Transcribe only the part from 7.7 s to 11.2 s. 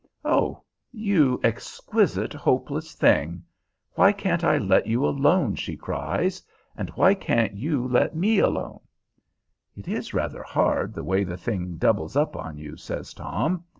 let me alone!" "It is rather hard, the